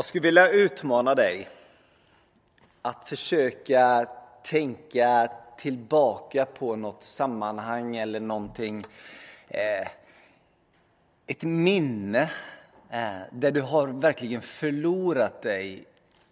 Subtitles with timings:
[0.00, 1.48] Jag skulle vilja utmana dig
[2.82, 4.08] att försöka
[4.42, 8.84] tänka tillbaka på något sammanhang eller någonting,
[9.48, 9.88] eh,
[11.26, 12.30] ett minne
[12.90, 15.84] eh, där du har verkligen förlorat dig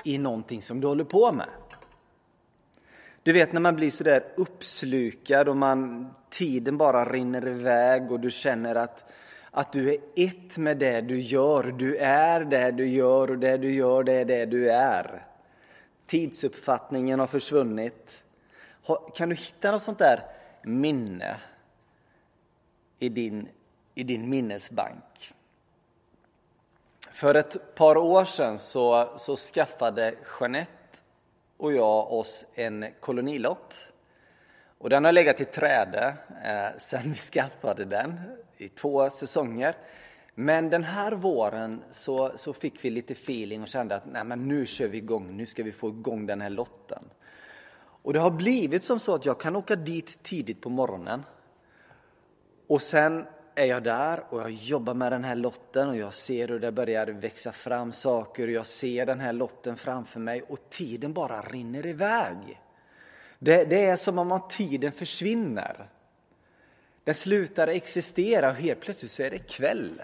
[0.04, 1.48] i någonting som du håller på med.
[3.22, 8.20] Du vet när man blir så där uppslukad och man, tiden bara rinner iväg och
[8.20, 9.12] du känner att
[9.58, 11.62] att du är ett med det du gör.
[11.62, 15.26] Du är det du gör och det du gör det är det du är.
[16.06, 18.24] Tidsuppfattningen har försvunnit.
[19.14, 20.22] Kan du hitta något sånt där
[20.62, 21.40] minne
[22.98, 23.48] i din,
[23.94, 25.34] i din minnesbank?
[27.12, 30.98] För ett par år sedan så, så skaffade Jeanette
[31.56, 33.92] och jag oss en kolonilott.
[34.78, 36.14] Och den har legat i träde
[36.44, 38.20] eh, sedan vi skaffade den
[38.56, 39.74] i två säsonger.
[40.34, 44.48] Men den här våren så, så fick vi lite feeling och kände att Nej, men
[44.48, 47.04] nu kör vi igång, nu ska vi få igång den här lotten.
[48.02, 51.22] Och det har blivit som så att jag kan åka dit tidigt på morgonen.
[52.66, 56.48] Och sen är jag där och jag jobbar med den här lotten och jag ser
[56.48, 60.70] hur det börjar växa fram saker och jag ser den här lotten framför mig och
[60.70, 62.60] tiden bara rinner iväg.
[63.38, 65.88] Det, det är som om tiden försvinner.
[67.04, 70.02] Den slutar existera och helt plötsligt så är det kväll.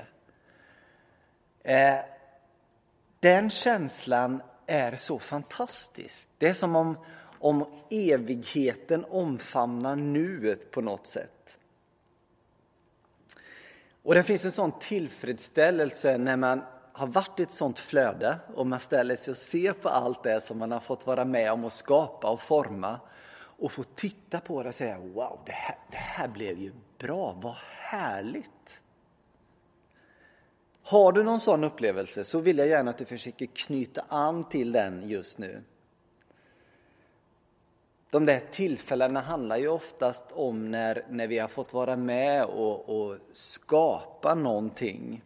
[1.63, 1.99] Eh,
[3.21, 6.29] den känslan är så fantastisk.
[6.39, 6.99] Det är som om,
[7.39, 11.59] om evigheten omfamnar nuet på något sätt.
[14.03, 16.63] Och det finns en sån tillfredsställelse när man
[16.93, 20.41] har varit i ett sånt flöde och man ställer sig och ser på allt det
[20.41, 23.01] som man har fått vara med om att skapa och forma
[23.59, 27.33] och få titta på det och säga wow, det här, det här blev ju bra,
[27.43, 28.81] vad härligt.
[30.83, 34.73] Har du någon sån upplevelse så vill jag gärna att du försöker knyta an till
[34.73, 35.63] den just nu.
[38.11, 42.89] De där tillfällena handlar ju oftast om när, när vi har fått vara med och,
[42.89, 45.23] och skapa någonting.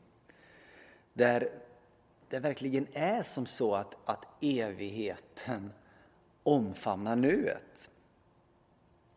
[1.13, 1.51] Där
[2.29, 5.73] det verkligen är som så att, att evigheten
[6.43, 7.91] omfamnar nuet.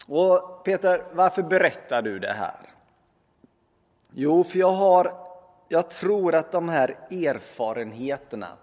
[0.07, 2.69] Och Peter, varför berättar du det här?
[4.13, 5.13] Jo, för jag har,
[5.69, 8.57] jag tror att de här erfarenheterna,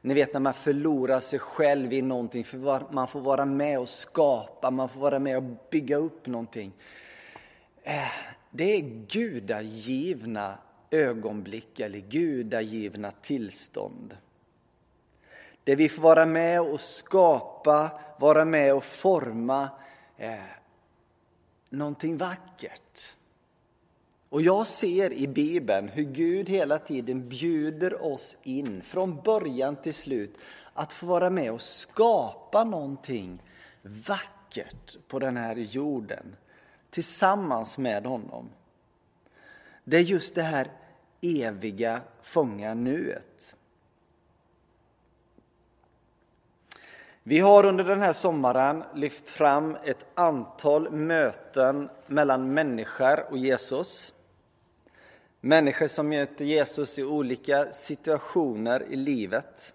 [0.00, 3.88] ni vet när man förlorar sig själv i någonting, för man får vara med och
[3.88, 6.72] skapa, man får vara med och bygga upp någonting.
[7.82, 8.12] Eh,
[8.50, 10.58] det är gudagivna
[10.90, 14.16] ögonblick eller gudagivna tillstånd.
[15.64, 19.68] Där vi får vara med och skapa, vara med och forma
[20.16, 20.34] eh,
[21.70, 23.10] någonting vackert.
[24.28, 29.94] Och jag ser i Bibeln hur Gud hela tiden bjuder oss in, från början till
[29.94, 30.38] slut,
[30.72, 33.42] att få vara med och skapa någonting
[33.82, 36.36] vackert på den här jorden
[36.90, 38.50] tillsammans med honom.
[39.84, 40.70] Det är just det här
[41.20, 43.56] eviga fånga nuet.
[47.30, 54.12] Vi har under den här sommaren lyft fram ett antal möten mellan människor och Jesus.
[55.40, 59.74] Människor som möter Jesus i olika situationer i livet.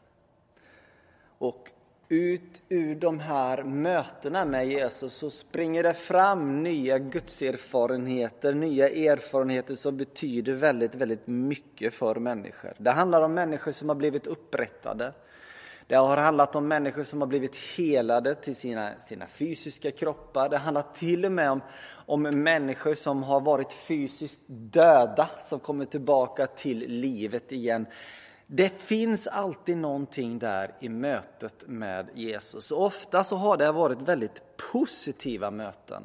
[1.37, 1.71] Och
[2.09, 9.75] ut ur de här mötena med Jesus så springer det fram nya gudserfarenheter, nya erfarenheter
[9.75, 12.73] som betyder väldigt, väldigt mycket för människor.
[12.77, 15.13] Det handlar om människor som har blivit upprättade.
[15.87, 20.49] Det har handlat om människor som har blivit helade till sina, sina fysiska kroppar.
[20.49, 21.61] Det handlar till och med om,
[22.05, 27.85] om människor som har varit fysiskt döda, som kommer tillbaka till livet igen.
[28.47, 32.71] Det finns alltid någonting där i mötet med Jesus.
[32.71, 34.41] Ofta så har det varit väldigt
[34.71, 36.03] positiva möten.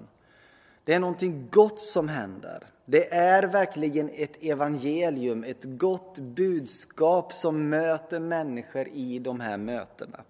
[0.85, 2.67] Det är någonting gott som händer.
[2.91, 10.21] Det är verkligen ett evangelium, ett gott budskap som möter människor i de här mötena.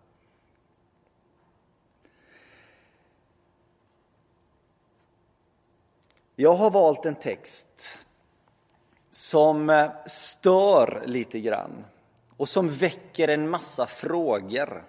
[6.37, 7.99] Jag har valt en text
[9.11, 11.85] som eh, stör lite grann
[12.37, 14.85] och som väcker en massa frågor.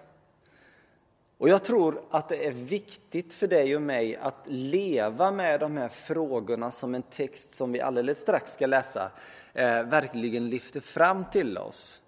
[1.42, 5.76] Och jag tror att det är viktigt för dig och mig att leva med de
[5.76, 9.10] här frågorna som en text som vi alldeles strax ska läsa
[9.52, 12.02] eh, verkligen lyfter fram till oss.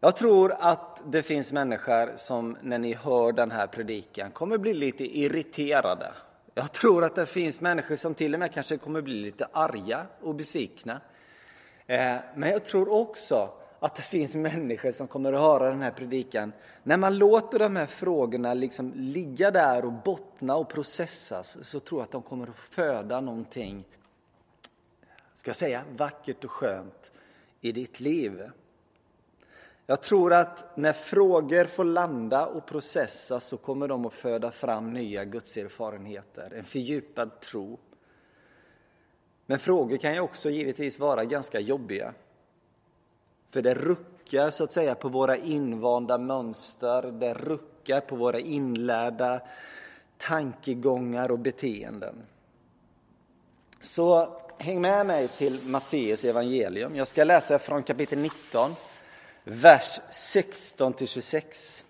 [0.00, 4.74] Jag tror att det finns människor som när ni hör den här predikan kommer bli
[4.74, 6.12] lite irriterade.
[6.54, 10.06] Jag tror att det finns människor som till och med kanske kommer bli lite arga
[10.20, 11.00] och besvikna.
[11.86, 15.90] Eh, men jag tror också att det finns människor som kommer att höra den här
[15.90, 16.52] predikan.
[16.82, 22.00] När man låter de här frågorna liksom ligga där och bottna och processas så tror
[22.00, 23.84] jag att de kommer att föda någonting,
[25.36, 27.10] ska jag säga, vackert och skönt
[27.60, 28.50] i ditt liv.
[29.86, 34.92] Jag tror att när frågor får landa och processas så kommer de att föda fram
[34.92, 37.78] nya gudserfarenheter, en fördjupad tro.
[39.46, 42.14] Men frågor kan ju också givetvis vara ganska jobbiga.
[43.54, 49.40] För det ruckar så att säga på våra invanda mönster, det ruckar på våra inlärda
[50.16, 52.14] tankegångar och beteenden.
[53.80, 56.96] Så häng med mig till Matteus evangelium.
[56.96, 58.74] Jag ska läsa från kapitel 19,
[59.44, 61.84] vers 16 till 26.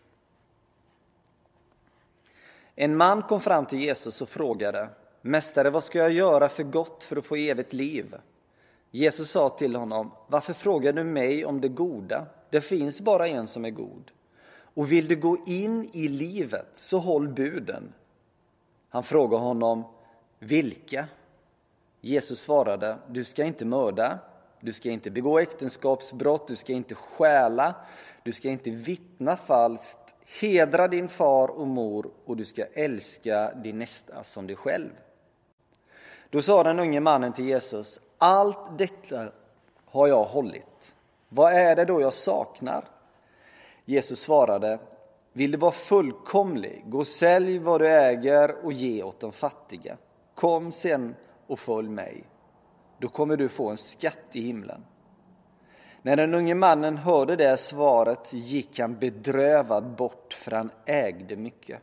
[2.75, 4.89] En man kom fram till Jesus och frågade
[5.21, 8.15] Mästare, vad ska jag göra för gott för att få evigt liv?
[8.95, 12.27] Jesus sa till honom, varför frågar du mig om det goda?
[12.51, 14.11] Det finns bara en som är god.
[14.57, 17.93] Och vill du gå in i livet, så håll buden.
[18.89, 19.85] Han frågade honom,
[20.39, 21.07] vilka?
[22.01, 24.19] Jesus svarade, du ska inte mörda,
[24.61, 27.75] du ska inte begå äktenskapsbrott, du ska inte stjäla,
[28.23, 33.79] du ska inte vittna falskt, hedra din far och mor och du ska älska din
[33.79, 34.91] nästa som dig själv.
[36.31, 39.29] Då sa den unge mannen till Jesus, allt detta
[39.85, 40.95] har jag hållit.
[41.29, 42.85] Vad är det då jag saknar?
[43.85, 44.79] Jesus svarade,
[45.33, 49.97] vill du vara fullkomlig, gå och sälj vad du äger och ge åt de fattiga.
[50.35, 51.15] Kom sen
[51.47, 52.25] och följ mig.
[52.99, 54.85] Då kommer du få en skatt i himlen.
[56.03, 61.81] När den unge mannen hörde det svaret gick han bedrövad bort, för han ägde mycket.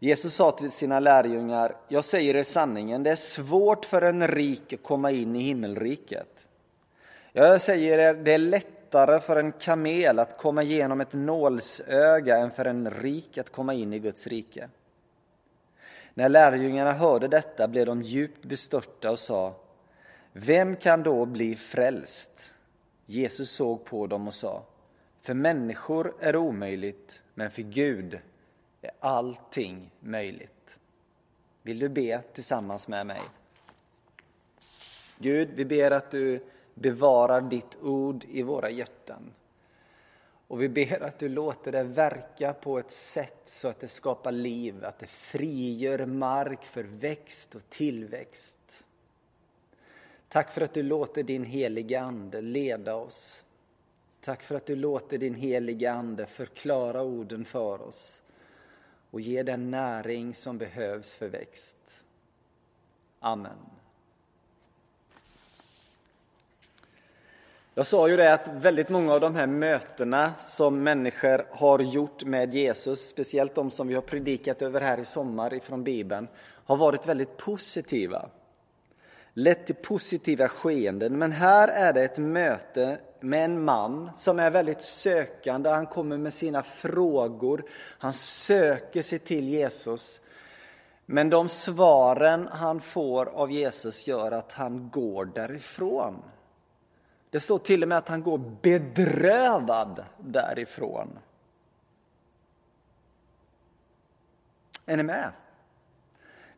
[0.00, 4.72] Jesus sa till sina lärjungar, jag säger er sanningen, det är svårt för en rik
[4.72, 6.46] att komma in i himmelriket.
[7.32, 12.50] Jag säger er, det är lättare för en kamel att komma igenom ett nålsöga än
[12.50, 14.68] för en rik att komma in i Guds rike.
[16.14, 19.54] När lärjungarna hörde detta blev de djupt bestörta och sa,
[20.32, 22.52] vem kan då bli frälst?
[23.06, 24.62] Jesus såg på dem och sa,
[25.22, 28.18] för människor är det omöjligt, men för Gud
[28.82, 30.78] är allting möjligt.
[31.62, 33.22] Vill du be tillsammans med mig?
[35.18, 36.44] Gud, vi ber att du
[36.74, 39.32] bevarar ditt ord i våra hjärtan.
[40.48, 44.32] Och vi ber att du låter det verka på ett sätt så att det skapar
[44.32, 48.84] liv, att det frigör mark för växt och tillväxt.
[50.28, 53.44] Tack för att du låter din heliga Ande leda oss.
[54.20, 58.22] Tack för att du låter din heliga Ande förklara orden för oss
[59.10, 61.76] och ge den näring som behövs för växt.
[63.20, 63.58] Amen.
[67.74, 72.24] Jag sa ju det att väldigt många av de här mötena som människor har gjort
[72.24, 76.76] med Jesus, speciellt de som vi har predikat över här i sommar ifrån Bibeln, har
[76.76, 78.28] varit väldigt positiva.
[79.38, 81.18] Lett till positiva skeenden.
[81.18, 85.70] Men här är det ett möte med en man som är väldigt sökande.
[85.70, 87.64] Han kommer med sina frågor.
[87.98, 90.20] Han söker sig till Jesus.
[91.06, 96.22] Men de svaren han får av Jesus gör att han går därifrån.
[97.30, 101.18] Det står till och med att han går bedrövad därifrån.
[104.86, 105.32] Är ni med?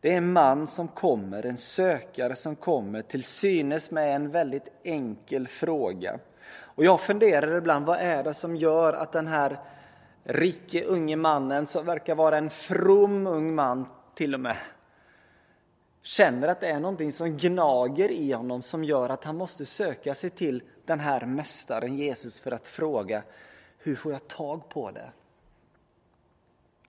[0.00, 4.69] Det är en man som kommer, en sökare som kommer till synes med en väldigt
[4.83, 6.19] enkel fråga.
[6.52, 9.61] Och jag funderar ibland, vad är det som gör att den här
[10.25, 14.57] rike unge mannen, som verkar vara en from ung man till och med,
[16.02, 20.14] känner att det är någonting som gnager i honom som gör att han måste söka
[20.14, 23.23] sig till den här mästaren Jesus för att fråga,
[23.78, 25.11] hur får jag tag på det?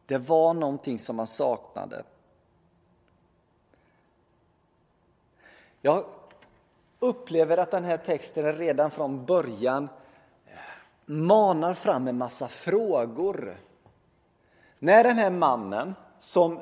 [0.06, 2.03] Det var någonting som han saknade.
[5.81, 6.05] Jag
[7.00, 9.89] upplever att den här texten redan från början
[10.45, 10.53] eh,
[11.05, 13.57] manar fram en massa frågor.
[14.79, 16.59] När den här mannen som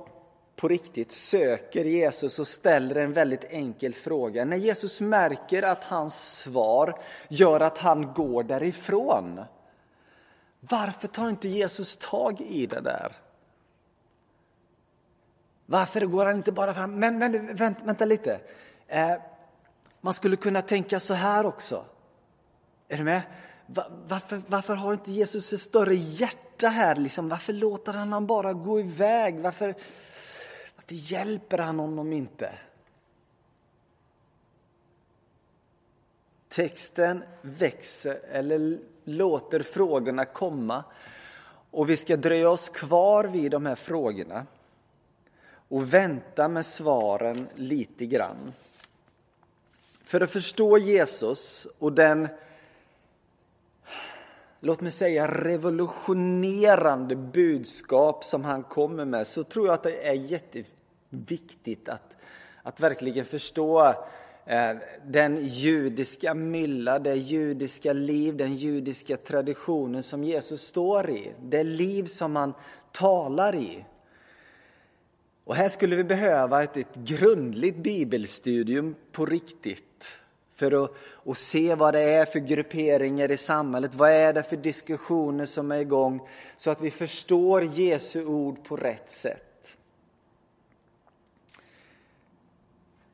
[0.55, 4.45] på riktigt söker Jesus och ställer en väldigt enkel fråga.
[4.45, 9.41] När Jesus märker att hans svar gör att han går därifrån.
[10.59, 13.17] Varför tar inte Jesus tag i det där?
[15.65, 16.99] Varför går han inte bara fram?
[16.99, 18.39] Men, men vänta, vänta lite.
[18.89, 19.13] Eh,
[20.01, 21.86] man skulle kunna tänka så här också.
[22.88, 23.22] Är du med?
[24.08, 26.96] Varför, varför har inte Jesus ett större hjärta här?
[26.96, 27.29] Liksom?
[27.29, 29.39] Varför låter han honom bara gå iväg?
[29.39, 29.75] Varför,
[30.75, 32.53] varför hjälper han honom inte?
[36.50, 40.84] Texten växer, eller låter frågorna komma.
[41.72, 44.46] Och vi ska dröja oss kvar vid de här frågorna
[45.69, 48.53] och vänta med svaren lite grann.
[50.09, 52.27] För att förstå Jesus och den,
[54.59, 60.13] låt mig säga revolutionerande budskap som han kommer med så tror jag att det är
[60.13, 62.15] jätteviktigt att,
[62.63, 63.87] att verkligen förstå
[64.45, 64.75] eh,
[65.05, 71.33] den judiska mylla, det judiska liv, den judiska traditionen som Jesus står i.
[71.41, 72.53] Det liv som han
[72.91, 73.85] talar i.
[75.50, 80.18] Och här skulle vi behöva ett, ett grundligt bibelstudium på riktigt
[80.56, 80.91] för att,
[81.25, 85.72] att se vad det är för grupperingar i samhället, vad är det för diskussioner som
[85.72, 86.27] är igång
[86.58, 89.77] så att vi förstår Jesu ord på rätt sätt.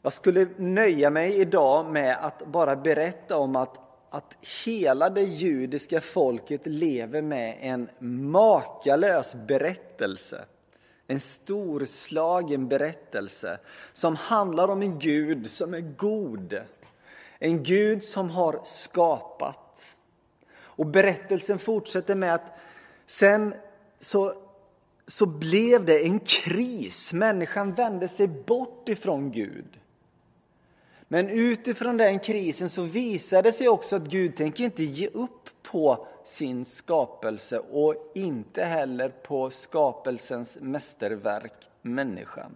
[0.02, 6.02] Jag skulle nöja mig idag med att bara berätta om att, att hela det judiska
[6.02, 10.46] folket lever med en makalös berättelse
[11.08, 13.60] en storslagen berättelse
[13.94, 16.62] som handlar om en Gud som är god.
[17.40, 19.96] En Gud som har skapat.
[20.58, 22.58] Och berättelsen fortsätter med att
[23.06, 23.54] sen
[24.00, 24.34] så,
[25.08, 27.14] så blev det en kris.
[27.14, 29.80] Människan vände sig bort ifrån Gud.
[31.08, 35.50] Men utifrån den krisen så visade det sig också att Gud tänker inte ge upp
[35.64, 42.52] på sin skapelse och inte heller på skapelsens mästerverk, människan.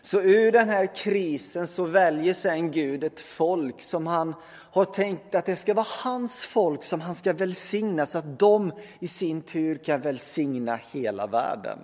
[0.00, 4.34] Så ur den här krisen så väljer sen Gud ett folk som han
[4.72, 8.72] har tänkt att det ska vara hans folk som han ska välsigna så att de
[8.98, 11.78] i sin tur kan välsigna hela världen.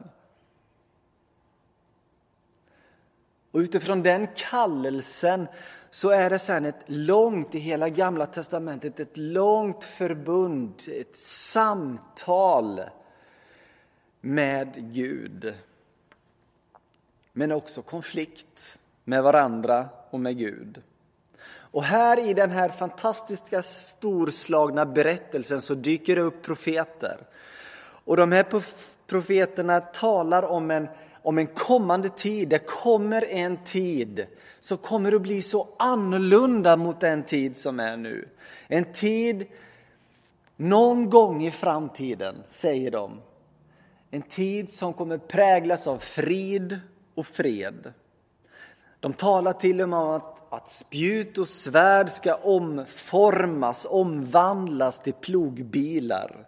[3.50, 5.46] Och utifrån den kallelsen
[5.96, 12.80] så är det sen ett långt, i hela gamla testamentet, ett långt förbund, ett samtal
[14.20, 15.54] med Gud.
[17.32, 20.82] Men också konflikt med varandra och med Gud.
[21.48, 27.18] Och här i den här fantastiska storslagna berättelsen så dyker det upp profeter.
[27.78, 28.46] Och de här
[29.06, 30.88] profeterna talar om en
[31.26, 32.48] om en kommande tid.
[32.48, 34.26] Det kommer en tid
[34.66, 38.28] som kommer att bli så annorlunda mot den tid som är nu.
[38.68, 39.46] En tid
[40.56, 43.20] någon gång i framtiden, säger de.
[44.10, 46.80] En tid som kommer präglas av frid
[47.14, 47.92] och fred.
[49.00, 55.14] De talar till och med om att, att spjut och svärd ska omformas, omvandlas till
[55.14, 56.46] plogbilar.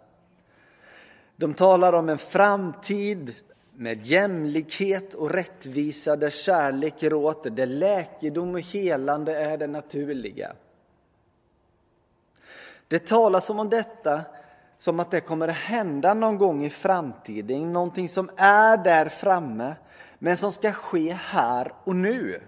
[1.35, 3.35] De talar om en framtid
[3.79, 10.53] med jämlikhet och rättvisa där kärlek råder, där läkedom och helande är det naturliga.
[12.87, 14.21] Det talas om detta
[14.77, 19.75] som att det kommer att hända någon gång i framtiden, någonting som är där framme,
[20.19, 22.41] men som ska ske här och nu.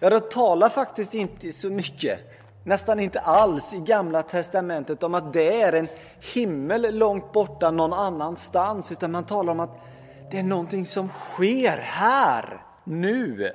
[0.00, 2.18] Ja, det talar faktiskt inte så mycket,
[2.64, 5.88] nästan inte alls i Gamla Testamentet om att det är en
[6.34, 9.87] himmel långt borta någon annanstans, utan man talar om att
[10.30, 13.52] det är någonting som sker här, nu.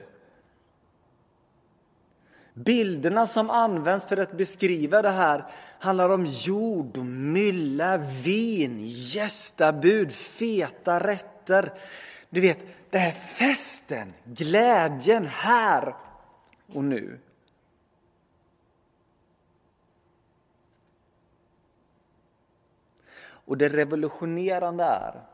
[2.53, 5.45] Bilderna som används för att beskriva det här
[5.79, 11.73] handlar om jord, mylla, vin, gästabud, feta rätter.
[12.29, 15.95] Du vet, det här festen, glädjen här
[16.73, 17.19] och nu.
[23.45, 25.32] Och det revolutionerande är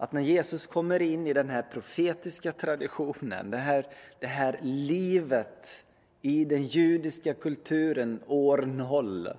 [0.00, 3.86] att när Jesus kommer in i den här profetiska traditionen, det här,
[4.18, 5.84] det här livet
[6.22, 9.36] i den judiska kulturen år noll,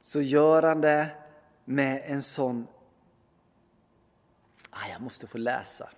[0.00, 1.08] så gör han det
[1.64, 2.66] med en sån...
[4.70, 5.88] Ah, jag måste få läsa.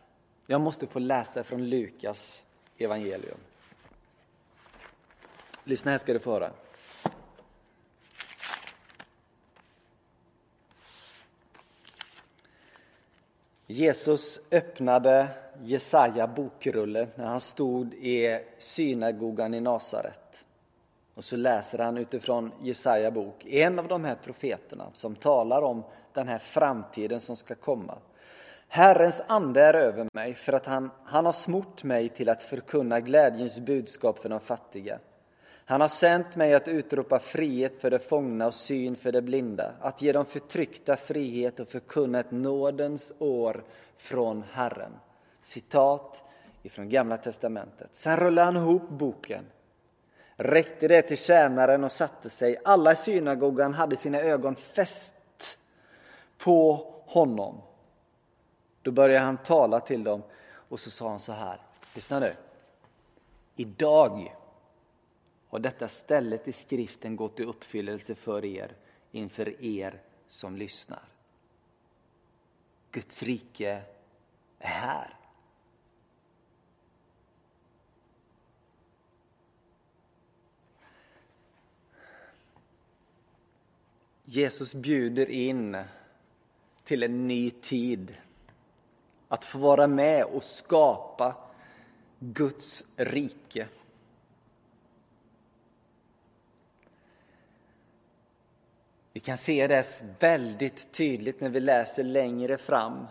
[0.46, 2.44] Jag måste få läsa från Lukas
[2.78, 3.38] evangelium.
[5.64, 6.52] Lyssna, här ska du få höra.
[13.66, 15.28] Jesus öppnade
[15.62, 20.44] Jesaja bokrulle när han stod i synagogan i Nasaret.
[21.14, 25.82] Och så läser han utifrån Jesaja bok, en av de här profeterna som talar om
[26.12, 27.98] den här framtiden som ska komma.
[28.68, 33.00] Herrens ande är över mig för att han, han har smort mig till att förkunna
[33.00, 34.98] glädjens budskap för de fattiga.
[35.66, 39.72] Han har sänt mig att utropa frihet för de fångna och syn för de blinda,
[39.80, 43.64] att ge de förtryckta frihet och förkunna ett nådens år
[43.96, 44.92] från Herren.
[45.40, 46.22] Citat
[46.62, 47.88] ifrån Gamla testamentet.
[47.92, 49.44] Sen rullade han ihop boken,
[50.36, 52.56] räckte det till tjänaren och satte sig.
[52.64, 55.58] Alla i synagogan hade sina ögon fäst
[56.38, 57.60] på honom.
[58.82, 60.22] Då började han tala till dem
[60.68, 61.60] och så sa han så här,
[61.94, 62.34] lyssna nu.
[63.56, 64.34] Idag
[65.54, 68.76] har detta stället i skriften gått i uppfyllelse för er
[69.12, 71.02] inför er som lyssnar.
[72.90, 73.82] Guds rike
[74.58, 75.16] är här.
[84.24, 85.84] Jesus bjuder in
[86.84, 88.16] till en ny tid.
[89.28, 91.36] Att få vara med och skapa
[92.18, 93.68] Guds rike.
[99.16, 103.06] Vi kan se det väldigt tydligt när vi läser längre fram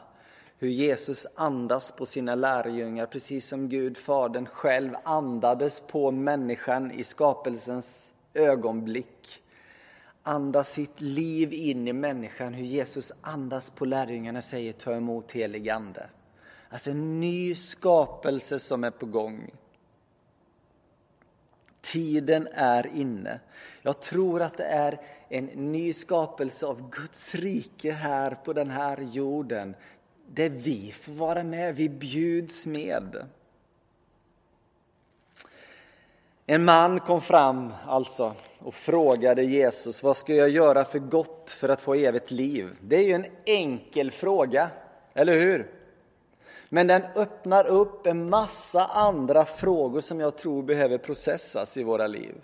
[0.58, 7.04] hur Jesus andas på sina lärjungar precis som Gud Fadern själv andades på människan i
[7.04, 9.44] skapelsens ögonblick.
[10.24, 15.32] Andas sitt liv in i människan, hur Jesus andas på lärjungarna och säger ta emot
[15.32, 16.10] helig ande.
[16.70, 19.52] Alltså en ny skapelse som är på gång.
[21.82, 23.40] Tiden är inne.
[23.82, 25.02] Jag tror att det är
[25.34, 29.76] en ny skapelse av Guds rike här på den här jorden.
[30.28, 33.26] Där vi får vara med, vi bjuds med.
[36.46, 41.70] En man kom fram alltså och frågade Jesus, vad ska jag göra för gott för
[41.70, 42.78] att få evigt liv?
[42.82, 44.70] Det är ju en enkel fråga,
[45.14, 45.72] eller hur?
[46.70, 52.08] Men den öppnar upp en massa andra frågor som jag tror behöver processas i våra
[52.08, 52.36] liv.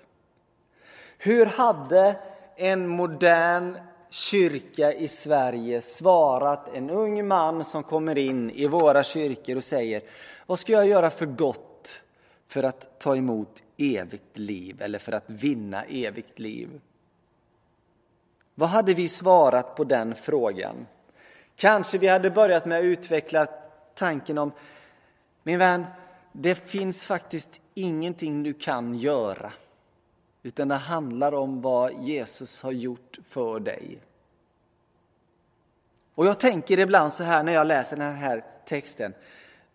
[1.18, 2.16] Hur hade
[2.60, 3.78] en modern
[4.10, 10.02] kyrka i Sverige svarat en ung man som kommer in i våra kyrkor och säger
[10.46, 12.02] Vad ska jag göra för gott
[12.48, 16.82] för att ta emot evigt liv eller för att vinna evigt liv?
[18.56, 20.88] Vad hade vi svarat på den frågan?
[21.56, 23.48] Kanske vi hade börjat med att utveckla
[23.96, 24.52] tanken om
[25.44, 25.86] Min vän,
[26.32, 29.52] det finns faktiskt ingenting du kan göra
[30.44, 34.00] utan det handlar om vad Jesus har gjort för dig.
[36.16, 39.14] Och jag tänker ibland så här när jag läser den här texten,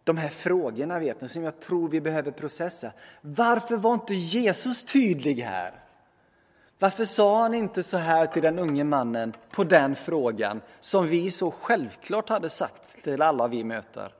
[0.04, 2.92] de här frågorna vet ni, som jag tror vi behöver processa.
[3.20, 5.84] Varför var inte Jesus tydlig här?
[6.78, 11.30] Varför sa han inte så här till den unge mannen på den frågan som vi
[11.30, 14.12] så självklart hade sagt till alla vi möter?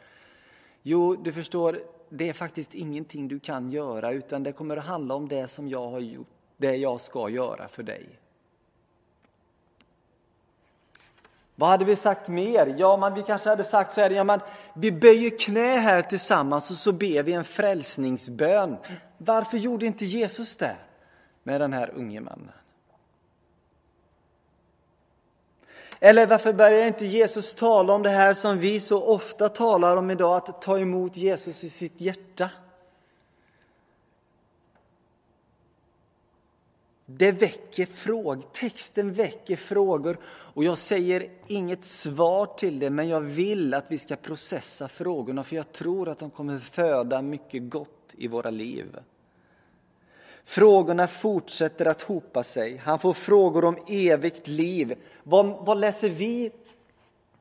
[0.83, 5.15] Jo, du förstår, det är faktiskt ingenting du kan göra utan det kommer att handla
[5.15, 8.09] om det som jag har gjort, det jag ska göra för dig.
[11.57, 12.75] Vad hade vi sagt mer?
[12.79, 14.41] Ja, men vi kanske hade sagt så här, ja, men
[14.75, 18.77] vi böjer knä här tillsammans och så ber vi en frälsningsbön.
[19.19, 20.77] Varför gjorde inte Jesus det
[21.43, 22.53] med den här unge mannen?
[26.01, 30.11] Eller varför börjar inte Jesus tala om det här som vi så ofta talar om
[30.11, 32.51] idag, att ta emot Jesus i sitt hjärta?
[37.07, 43.21] Det väcker frågor, texten väcker frågor och jag säger inget svar till det men jag
[43.21, 48.15] vill att vi ska processa frågorna för jag tror att de kommer föda mycket gott
[48.17, 48.97] i våra liv.
[50.45, 52.77] Frågorna fortsätter att hopa sig.
[52.77, 54.95] Han får frågor om evigt liv.
[55.23, 56.51] Vad, vad läser vi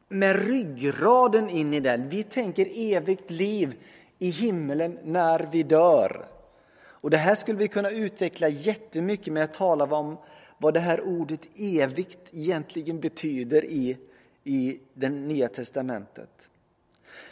[0.08, 2.10] med ryggraden in i den?
[2.10, 3.76] Vi tänker evigt liv
[4.19, 6.26] i himmelen när vi dör.
[7.04, 10.18] Och Det här skulle vi kunna utveckla jättemycket med att tala om
[10.58, 13.98] vad det här ordet evigt egentligen betyder i,
[14.44, 16.30] i det nya testamentet.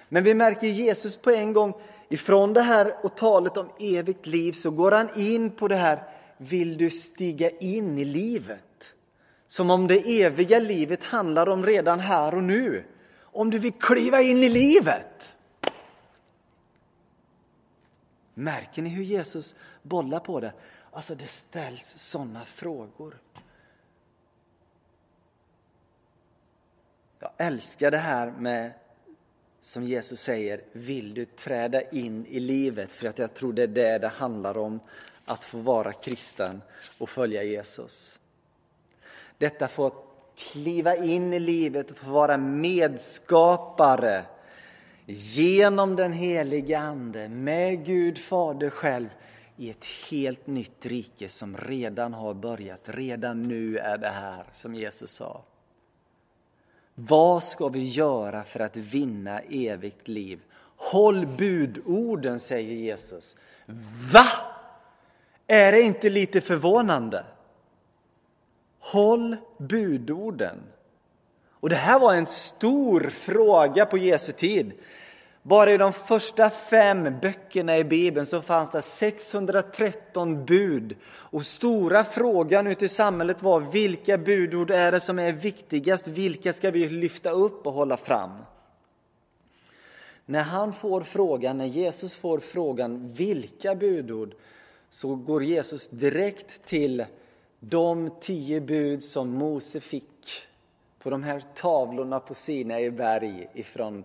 [0.09, 1.73] Men vi märker Jesus på en gång,
[2.09, 6.03] ifrån det här och talet om evigt liv så går han in på det här,
[6.37, 8.93] vill du stiga in i livet?
[9.47, 12.83] Som om det eviga livet handlar om redan här och nu.
[13.21, 15.35] Om du vill kliva in i livet.
[18.33, 20.53] Märker ni hur Jesus bollar på det?
[20.91, 23.17] Alltså det ställs sådana frågor.
[27.19, 28.73] Jag älskar det här med
[29.61, 32.91] som Jesus säger, vill du träda in i livet?
[32.91, 34.79] För att jag tror det är det det handlar om,
[35.25, 36.61] att få vara kristen
[36.97, 38.19] och följa Jesus.
[39.37, 39.93] Detta får
[40.35, 44.25] kliva in i livet och få vara medskapare
[45.11, 49.09] genom den helige Ande, med Gud Fader själv,
[49.57, 52.81] i ett helt nytt rike som redan har börjat.
[52.83, 55.41] Redan nu är det här, som Jesus sa.
[56.95, 60.39] Vad ska vi göra för att vinna evigt liv?
[60.75, 63.35] Håll budorden, säger Jesus.
[64.13, 64.25] Va?
[65.47, 67.25] Är det inte lite förvånande?
[68.79, 70.57] Håll budorden.
[71.49, 74.71] Och det här var en stor fråga på Jesu tid.
[75.43, 80.95] Bara i de första fem böckerna i Bibeln så fanns det 613 bud.
[81.05, 86.07] Och stora frågan ute i samhället var vilka budord är det som är viktigast?
[86.07, 88.31] Vilka ska vi lyfta upp och hålla fram?
[90.25, 94.33] När han får frågan, när Jesus får frågan vilka budord
[94.89, 97.05] så går Jesus direkt till
[97.59, 100.41] de tio bud som Mose fick
[100.99, 104.03] på de här tavlorna på Sinai berg ifrån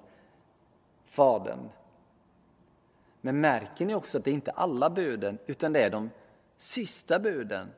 [1.16, 1.68] Fadern.
[3.20, 6.10] Men märker ni också att det är inte alla buden, utan det är de
[6.56, 7.68] sista buden.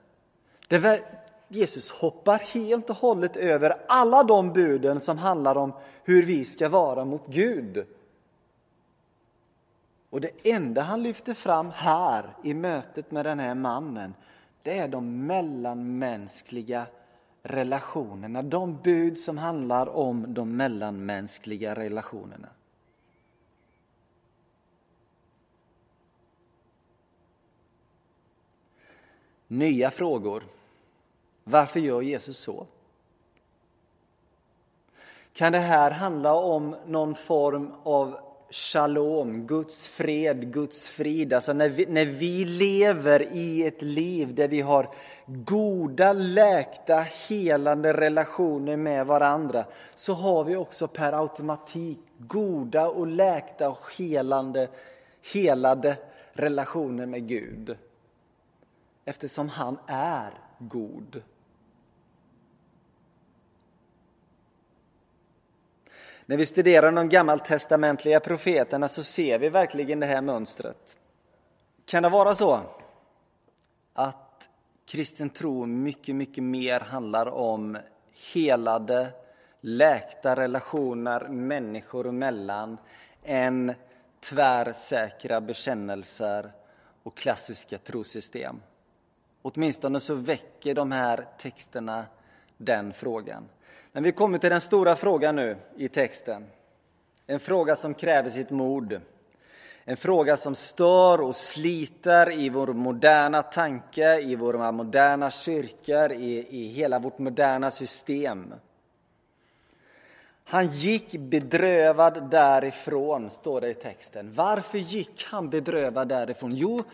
[0.68, 1.02] Där
[1.48, 5.72] Jesus hoppar helt och hållet över alla de buden som handlar om
[6.04, 7.86] hur vi ska vara mot Gud.
[10.10, 14.14] Och det enda han lyfter fram här i mötet med den här mannen,
[14.62, 16.86] det är de mellanmänskliga
[17.42, 18.42] relationerna.
[18.42, 22.48] De bud som handlar om de mellanmänskliga relationerna.
[29.48, 30.42] Nya frågor.
[31.44, 32.66] Varför gör Jesus så?
[35.32, 38.18] Kan det här handla om någon form av
[38.50, 41.32] shalom, Guds fred, Guds frid.
[41.32, 44.88] Alltså när vi, när vi lever i ett liv där vi har
[45.26, 53.70] goda, läkta, helande relationer med varandra så har vi också per automatik goda och läkta
[53.70, 54.68] och helande,
[55.32, 55.96] helade
[56.32, 57.76] relationer med Gud.
[59.08, 61.22] Eftersom han är god.
[66.26, 70.98] När vi studerar de gammaltestamentliga profeterna så ser vi verkligen det här mönstret.
[71.84, 72.62] Kan det vara så
[73.92, 74.48] att
[74.86, 77.78] kristen tro mycket, mycket mer handlar om
[78.32, 79.12] helade,
[79.60, 82.78] läkta relationer människor emellan
[83.22, 83.74] än
[84.20, 86.52] tvärsäkra bekännelser
[87.02, 88.60] och klassiska trosystem?
[89.42, 92.06] Åtminstone så väcker de här texterna
[92.56, 93.48] den frågan.
[93.92, 96.46] Men vi kommer till den stora frågan nu i texten.
[97.26, 99.00] En fråga som kräver sitt mod.
[99.84, 106.46] En fråga som stör och sliter i vår moderna tanke, i våra moderna kyrkor, i,
[106.50, 108.54] i hela vårt moderna system.
[110.44, 114.34] Han gick bedrövad därifrån, står det i texten.
[114.34, 116.52] Varför gick han bedrövad därifrån?
[116.54, 116.84] Jo,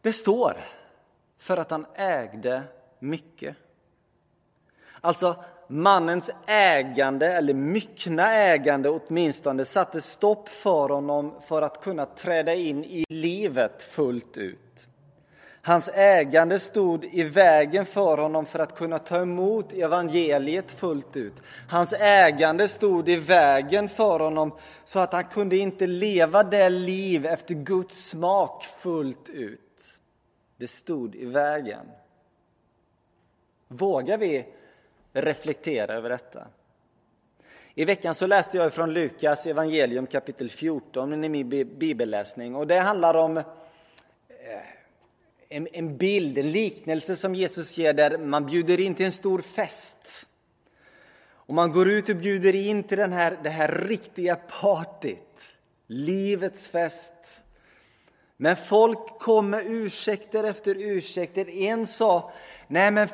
[0.00, 0.56] det står
[1.38, 2.62] för att han ägde
[2.98, 3.56] mycket.
[5.00, 5.36] Alltså,
[5.68, 12.84] mannens ägande, eller myckna ägande åtminstone, satte stopp för honom för att kunna träda in
[12.84, 14.86] i livet fullt ut.
[15.66, 21.34] Hans ägande stod i vägen för honom för att kunna ta emot evangeliet fullt ut.
[21.68, 27.26] Hans ägande stod i vägen för honom så att han kunde inte leva det liv
[27.26, 29.63] efter Guds smak fullt ut.
[30.56, 31.86] Det stod i vägen.
[33.68, 34.46] Vågar vi
[35.12, 36.46] reflektera över detta.
[37.74, 42.78] I veckan så läste jag från Lukas evangelium kapitel 14 i min bibelläsning och det
[42.78, 43.44] handlar om eh,
[45.48, 49.40] en, en bild, en liknelse som Jesus ger där man bjuder in till en stor
[49.40, 50.26] fest.
[51.26, 55.40] Och man går ut och bjuder in till den här, det här riktiga partyt,
[55.86, 57.14] livets fest.
[58.44, 61.50] Men folk kom med ursäkter efter ursäkter.
[61.50, 62.32] En sa,
[62.66, 63.08] nej men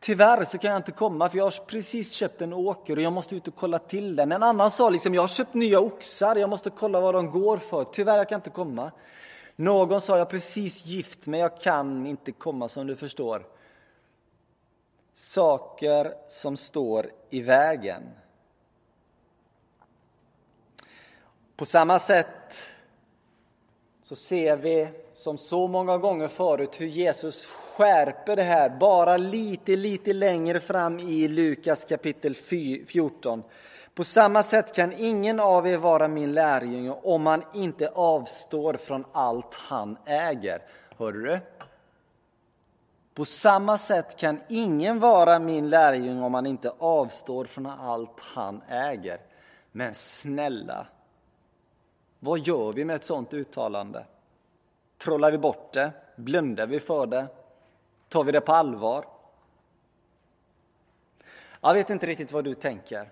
[0.00, 3.12] Tyvärr så kan jag inte komma för jag har precis köpt en åker och jag
[3.12, 4.32] måste ut och kolla till den.
[4.32, 7.58] En annan sa liksom, jag har köpt nya oxar, jag måste kolla vad de går
[7.58, 7.84] för.
[7.84, 8.92] Tyvärr, jag kan inte komma.
[9.56, 13.46] Någon sa, jag har precis gift men jag kan inte komma som du förstår.
[15.12, 18.02] Saker som står i vägen.
[21.56, 22.66] På samma sätt
[24.08, 29.76] så ser vi som så många gånger förut hur Jesus skärper det här bara lite,
[29.76, 33.42] lite längre fram i Lukas kapitel 14.
[33.94, 39.04] På samma sätt kan ingen av er vara min lärjunge om han inte avstår från
[39.12, 40.62] allt han äger.
[40.98, 41.40] Hör du?
[43.14, 48.62] På samma sätt kan ingen vara min lärjunge om han inte avstår från allt han
[48.68, 49.20] äger.
[49.72, 50.86] Men snälla,
[52.26, 54.04] vad gör vi med ett sådant uttalande?
[54.98, 55.92] Trollar vi bort det?
[56.16, 57.26] Blundar vi för det?
[58.08, 59.04] Tar vi det på allvar?
[61.60, 63.10] Jag vet inte riktigt vad du tänker.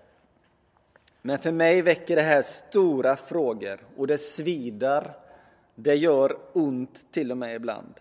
[1.21, 5.13] Men för mig väcker det här stora frågor och det svider.
[5.75, 7.93] Det gör ont till och med ibland.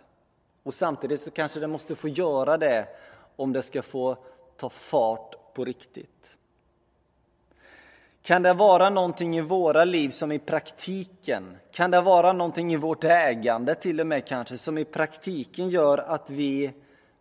[0.63, 2.89] Och samtidigt så kanske det måste få göra det
[3.37, 4.17] om det ska få
[4.57, 6.14] ta fart på riktigt.
[8.25, 12.77] Kan det vara någonting i våra liv som i praktiken, kan det vara någonting i
[12.77, 16.73] vårt ägande till och med kanske, som i praktiken gör att vi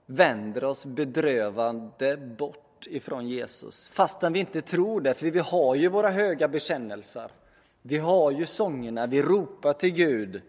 [0.06, 3.90] vänder oss bedrövande bort ifrån Jesus.
[3.90, 7.32] Fastän vi inte tror det, för vi har ju våra höga bekännelser.
[7.82, 10.42] Vi har ju sångerna, vi ropar till Gud.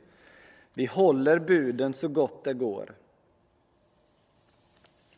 [0.74, 2.94] Vi håller buden så gott det går.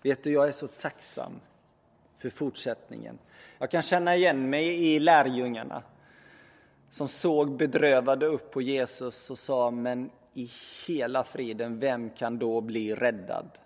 [0.02, 1.40] Vet du, jag är så tacksam
[2.18, 3.18] för fortsättningen.
[3.58, 5.82] Jag kan känna igen mig i lärjungarna
[6.90, 10.50] som såg bedrövade upp på Jesus och sa, men i
[10.86, 13.58] hela friden, vem kan då bli räddad?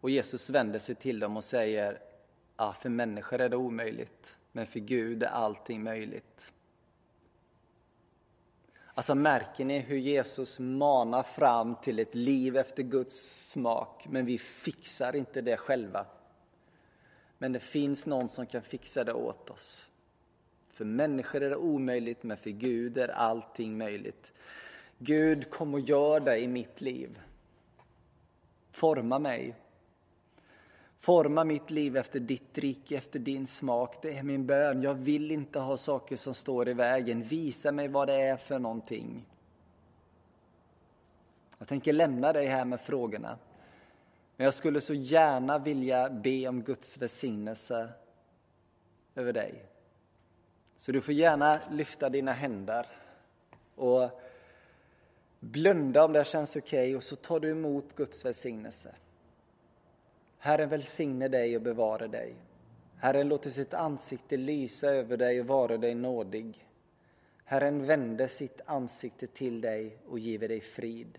[0.00, 1.98] Och Jesus vänder sig till dem och säger,
[2.56, 6.52] ja, för människor är det omöjligt, men för Gud är allting möjligt.
[8.94, 14.38] Alltså märker ni hur Jesus manar fram till ett liv efter Guds smak, men vi
[14.38, 16.06] fixar inte det själva.
[17.44, 19.90] Men det finns någon som kan fixa det åt oss.
[20.68, 24.32] För människor är det omöjligt, men för Gud är allting möjligt.
[24.98, 27.18] Gud, kom och gör det i mitt liv.
[28.70, 29.54] Forma mig.
[31.00, 34.02] Forma mitt liv efter ditt rike, efter din smak.
[34.02, 34.82] Det är min bön.
[34.82, 37.22] Jag vill inte ha saker som står i vägen.
[37.22, 39.26] Visa mig vad det är för någonting.
[41.58, 43.38] Jag tänker lämna dig här med frågorna.
[44.36, 47.88] Men jag skulle så gärna vilja be om Guds välsignelse
[49.14, 49.64] över dig.
[50.76, 52.86] Så du får gärna lyfta dina händer
[53.74, 54.20] och
[55.40, 58.94] blunda om det känns okej okay, och så tar du emot Guds välsignelse.
[60.38, 62.34] Herren välsigne dig och bevara dig.
[62.96, 66.68] Herren låter sitt ansikte lysa över dig och vara dig nådig.
[67.44, 71.18] Herren vände sitt ansikte till dig och giver dig frid.